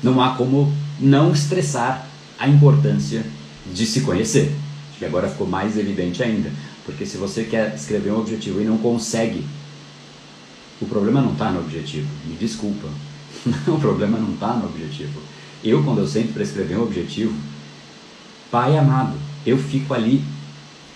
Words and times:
Não 0.00 0.22
há 0.22 0.36
como 0.36 0.72
não 1.00 1.32
estressar 1.32 2.06
a 2.38 2.46
importância 2.46 3.26
de 3.74 3.84
se 3.84 4.02
conhecer. 4.02 4.56
Acho 4.90 4.98
que 5.00 5.04
agora 5.04 5.28
ficou 5.28 5.44
mais 5.44 5.76
evidente 5.76 6.22
ainda. 6.22 6.52
Porque 6.84 7.04
se 7.04 7.16
você 7.16 7.42
quer 7.42 7.74
escrever 7.74 8.12
um 8.12 8.20
objetivo 8.20 8.60
e 8.60 8.64
não 8.64 8.78
consegue, 8.78 9.44
o 10.80 10.86
problema 10.86 11.20
não 11.20 11.32
está 11.32 11.50
no 11.50 11.58
objetivo. 11.58 12.06
Me 12.28 12.36
desculpa. 12.36 12.86
o 13.66 13.80
problema 13.80 14.18
não 14.18 14.34
está 14.34 14.52
no 14.52 14.66
objetivo. 14.66 15.20
Eu, 15.64 15.82
quando 15.82 15.98
eu 15.98 16.06
sento 16.06 16.32
para 16.32 16.44
escrever 16.44 16.78
um 16.78 16.84
objetivo, 16.84 17.34
pai 18.52 18.78
amado, 18.78 19.16
eu 19.44 19.58
fico 19.58 19.94
ali, 19.94 20.22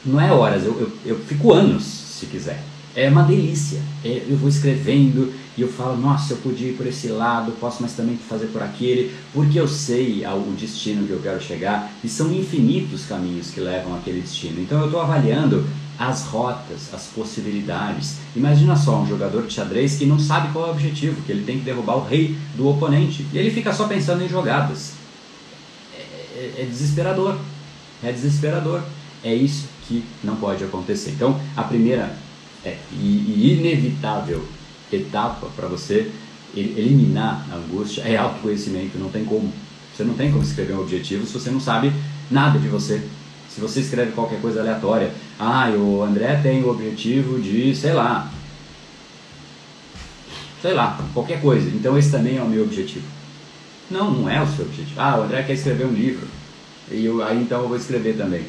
não 0.07 0.21
é 0.21 0.31
horas, 0.31 0.63
eu, 0.63 0.79
eu, 0.79 0.93
eu 1.05 1.19
fico 1.25 1.53
anos, 1.53 1.83
se 1.83 2.27
quiser 2.27 2.63
é 2.95 3.09
uma 3.09 3.23
delícia. 3.23 3.81
É, 4.05 4.23
eu 4.29 4.37
vou 4.37 4.49
escrevendo 4.49 5.33
e 5.57 5.63
eu 5.63 5.69
falo, 5.69 5.97
nossa, 5.97 6.33
eu 6.33 6.37
podia 6.39 6.71
ir 6.71 6.75
por 6.75 6.87
esse 6.87 7.09
lado, 7.09 7.53
posso 7.61 7.83
mas 7.83 7.93
também 7.93 8.17
fazer 8.17 8.47
por 8.47 8.63
aquele, 8.63 9.15
porque 9.33 9.59
eu 9.59 9.69
sei 9.69 10.25
o 10.27 10.53
destino 10.53 11.07
que 11.07 11.13
eu 11.13 11.21
quero 11.21 11.43
chegar 11.43 11.93
e 12.03 12.09
são 12.09 12.33
infinitos 12.33 13.05
caminhos 13.07 13.51
que 13.51 13.61
levam 13.61 13.95
àquele 13.95 14.21
destino. 14.21 14.61
Então 14.61 14.81
eu 14.81 14.87
estou 14.87 15.01
avaliando 15.01 15.67
as 15.99 16.23
rotas, 16.25 16.93
as 16.93 17.07
possibilidades. 17.09 18.17
Imagina 18.35 18.77
só 18.77 19.01
um 19.01 19.07
jogador 19.07 19.47
de 19.47 19.53
xadrez 19.53 19.97
que 19.97 20.07
não 20.07 20.19
sabe 20.19 20.53
qual 20.53 20.67
é 20.67 20.69
o 20.69 20.73
objetivo, 20.73 21.23
que 21.23 21.33
ele 21.33 21.45
tem 21.45 21.59
que 21.59 21.65
derrubar 21.65 21.97
o 21.97 22.05
rei 22.05 22.37
do 22.57 22.69
oponente 22.69 23.27
e 23.33 23.39
ele 23.39 23.51
fica 23.51 23.73
só 23.73 23.87
pensando 23.87 24.23
em 24.23 24.29
jogadas. 24.29 24.95
É, 25.95 26.01
é, 26.01 26.55
é 26.63 26.65
desesperador. 26.65 27.37
É 28.03 28.11
desesperador. 28.11 28.83
É 29.23 29.33
isso 29.35 29.69
que 29.87 30.03
não 30.25 30.37
pode 30.37 30.65
acontecer. 30.65 31.11
Então, 31.11 31.41
a 31.57 31.63
primeira 31.63 32.17
é, 32.65 32.77
e, 32.93 33.53
inevitável 33.53 34.45
etapa 34.93 35.49
para 35.57 35.69
você 35.69 36.11
eliminar 36.55 37.47
a 37.51 37.57
angústia 37.57 38.03
é 38.03 38.17
autoconhecimento, 38.17 38.99
não 38.99 39.11
tem 39.11 39.25
como. 39.25 39.53
Você 39.95 40.05
não 40.05 40.15
tem 40.15 40.31
como 40.31 40.43
escrever 40.43 40.75
um 40.75 40.81
objetivo 40.81 41.27
se 41.27 41.33
você 41.33 41.51
não 41.51 41.61
sabe 41.61 41.93
nada 42.31 42.59
de 42.59 42.69
você. 42.69 43.03
Se 43.49 43.61
você 43.61 43.81
escreve 43.81 44.13
qualquer 44.13 44.41
coisa 44.41 44.61
aleatória, 44.61 45.13
ah, 45.39 45.69
o 45.71 46.03
André 46.03 46.37
tem 46.43 46.63
o 46.63 46.71
objetivo 46.71 47.39
de, 47.39 47.75
sei 47.77 47.93
lá, 47.93 48.31
sei 50.63 50.73
lá, 50.73 50.99
qualquer 51.13 51.41
coisa. 51.41 51.69
Então 51.69 51.99
esse 51.99 52.11
também 52.11 52.39
é 52.39 52.43
o 52.43 52.49
meu 52.49 52.63
objetivo. 52.63 53.05
Não, 53.91 54.11
não 54.11 54.31
é 54.31 54.41
o 54.41 54.47
seu 54.47 54.65
objetivo. 54.65 54.99
Ah, 54.99 55.19
o 55.19 55.25
André 55.25 55.43
quer 55.43 55.55
escrever 55.55 55.87
um 55.87 55.93
livro. 55.93 56.27
E 56.91 57.05
eu, 57.05 57.23
aí 57.23 57.43
então 57.43 57.63
eu 57.63 57.69
vou 57.69 57.77
escrever 57.77 58.17
também. 58.17 58.45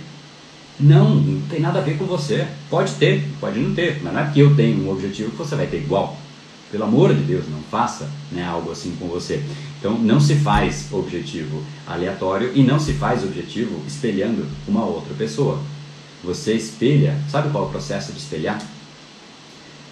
Não, 0.79 1.15
não 1.15 1.41
tem 1.47 1.59
nada 1.59 1.79
a 1.79 1.81
ver 1.81 1.97
com 1.97 2.05
você. 2.05 2.47
Pode 2.69 2.93
ter, 2.93 3.27
pode 3.39 3.59
não 3.59 3.73
ter, 3.75 4.01
mas 4.03 4.13
não 4.13 4.21
é 4.21 4.23
porque 4.25 4.41
eu 4.41 4.55
tenho 4.55 4.83
um 4.83 4.91
objetivo 4.91 5.31
que 5.31 5.37
você 5.37 5.55
vai 5.55 5.67
ter 5.67 5.77
igual. 5.77 6.17
Pelo 6.71 6.85
amor 6.85 7.13
de 7.13 7.21
Deus, 7.21 7.45
não 7.47 7.61
faça 7.69 8.09
né, 8.31 8.43
algo 8.43 8.71
assim 8.71 8.95
com 8.99 9.07
você. 9.07 9.43
Então, 9.79 9.97
não 9.99 10.19
se 10.19 10.35
faz 10.35 10.87
objetivo 10.91 11.61
aleatório 11.85 12.51
e 12.55 12.63
não 12.63 12.79
se 12.79 12.93
faz 12.93 13.23
objetivo 13.23 13.79
espelhando 13.85 14.47
uma 14.67 14.83
outra 14.83 15.13
pessoa. 15.13 15.59
Você 16.23 16.53
espelha, 16.53 17.15
sabe 17.29 17.49
qual 17.49 17.65
é 17.65 17.67
o 17.67 17.69
processo 17.69 18.11
de 18.11 18.17
espelhar? 18.17 18.59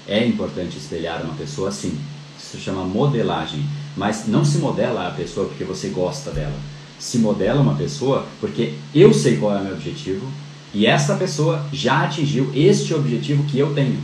É 0.08 0.26
importante 0.26 0.78
espelhar 0.78 1.22
uma 1.24 1.36
pessoa 1.36 1.72
sim. 1.72 2.00
Isso 2.40 2.58
se 2.58 2.64
chama 2.64 2.84
modelagem. 2.84 3.64
Mas 3.96 4.28
não 4.28 4.44
se 4.44 4.58
modela 4.58 5.08
a 5.08 5.12
pessoa 5.12 5.48
porque 5.48 5.64
você 5.64 5.90
gosta 5.90 6.32
dela. 6.32 6.58
Se 6.98 7.18
modela 7.20 7.62
uma 7.62 7.76
pessoa 7.76 8.26
porque 8.40 8.74
eu 8.96 9.14
sei 9.14 9.38
qual 9.38 9.56
é 9.56 9.60
o 9.60 9.64
meu 9.64 9.74
objetivo, 9.74 10.26
e 10.74 10.86
essa 10.86 11.16
pessoa 11.16 11.66
já 11.74 12.04
atingiu 12.04 12.50
este 12.56 12.94
objetivo 12.94 13.44
que 13.44 13.60
eu 13.60 13.74
tenho. 13.74 14.00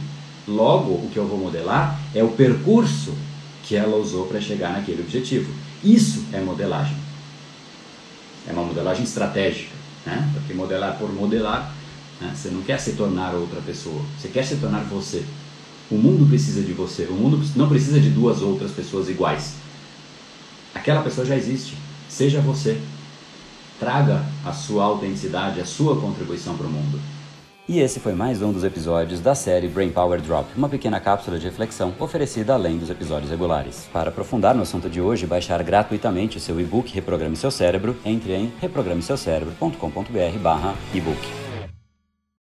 Logo, 0.47 0.91
o 0.91 1.09
que 1.11 1.17
eu 1.17 1.27
vou 1.27 1.37
modelar 1.37 1.99
é 2.13 2.23
o 2.23 2.29
percurso 2.29 3.13
que 3.63 3.75
ela 3.75 3.97
usou 3.97 4.27
para 4.27 4.39
chegar 4.39 4.73
naquele 4.73 5.01
objetivo. 5.01 5.51
Isso 5.83 6.25
é 6.33 6.39
modelagem. 6.39 6.95
É 8.47 8.53
uma 8.53 8.63
modelagem 8.63 9.03
estratégica, 9.03 9.71
né? 10.05 10.29
Porque 10.33 10.53
modelar 10.53 10.97
por 10.97 11.11
modelar, 11.13 11.73
né? 12.19 12.33
você 12.33 12.49
não 12.49 12.61
quer 12.61 12.79
se 12.79 12.93
tornar 12.93 13.33
outra 13.33 13.61
pessoa, 13.61 14.01
você 14.17 14.29
quer 14.29 14.45
se 14.45 14.55
tornar 14.55 14.83
você. 14.83 15.23
O 15.91 15.95
mundo 15.95 16.27
precisa 16.27 16.61
de 16.61 16.73
você, 16.73 17.03
o 17.03 17.13
mundo 17.13 17.45
não 17.55 17.67
precisa 17.67 17.99
de 17.99 18.09
duas 18.09 18.41
outras 18.41 18.71
pessoas 18.71 19.09
iguais. 19.09 19.53
Aquela 20.73 21.01
pessoa 21.01 21.25
já 21.25 21.35
existe, 21.35 21.75
seja 22.09 22.39
você. 22.39 22.79
Traga 23.79 24.21
a 24.45 24.51
sua 24.51 24.83
autenticidade, 24.83 25.61
a 25.61 25.65
sua 25.65 25.99
contribuição 25.99 26.57
para 26.57 26.65
o 26.65 26.69
mundo. 26.69 26.99
E 27.69 27.79
esse 27.79 27.99
foi 27.99 28.13
mais 28.13 28.41
um 28.41 28.53
dos 28.53 28.63
episódios 28.63 29.19
da 29.19 29.35
série 29.35 29.67
Brain 29.67 29.89
Power 29.89 30.21
Drop, 30.21 30.47
uma 30.55 30.69
pequena 30.69 31.01
cápsula 31.01 31.37
de 31.37 31.43
reflexão 31.45 31.93
oferecida 31.99 32.53
além 32.53 32.77
dos 32.77 32.89
episódios 32.89 33.29
regulares. 33.29 33.89
Para 33.91 34.07
aprofundar 34.09 34.55
no 34.55 34.61
assunto 34.61 34.89
de 34.89 35.01
hoje 35.01 35.27
baixar 35.27 35.61
gratuitamente 35.63 36.37
o 36.37 36.39
seu 36.39 36.61
e-book 36.61 36.93
Reprograme 36.93 37.35
Seu 37.35 37.51
Cérebro, 37.51 37.97
entre 38.05 38.33
em 38.33 38.53
reprogrameseucerebro.com.br/ebook. 38.61 41.46